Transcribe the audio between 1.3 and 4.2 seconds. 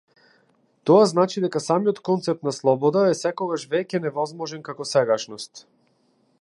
дека самиот концепт на слобода е секогаш веќе